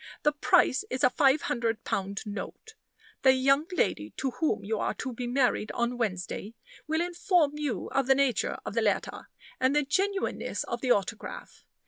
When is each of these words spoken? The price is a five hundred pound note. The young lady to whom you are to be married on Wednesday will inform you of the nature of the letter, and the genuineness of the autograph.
The 0.23 0.31
price 0.31 0.83
is 0.89 1.03
a 1.03 1.11
five 1.11 1.43
hundred 1.43 1.83
pound 1.83 2.23
note. 2.25 2.73
The 3.21 3.33
young 3.33 3.67
lady 3.71 4.09
to 4.17 4.31
whom 4.31 4.65
you 4.65 4.79
are 4.79 4.95
to 4.95 5.13
be 5.13 5.27
married 5.27 5.71
on 5.73 5.95
Wednesday 5.95 6.55
will 6.87 7.01
inform 7.01 7.59
you 7.59 7.87
of 7.91 8.07
the 8.07 8.15
nature 8.15 8.57
of 8.65 8.73
the 8.73 8.81
letter, 8.81 9.29
and 9.59 9.75
the 9.75 9.83
genuineness 9.85 10.63
of 10.63 10.81
the 10.81 10.89
autograph. 10.89 11.65